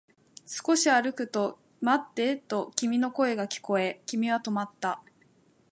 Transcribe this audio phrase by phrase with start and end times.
[0.47, 5.03] 少し歩くと、待ってと君の声が聞こえ、君は止まった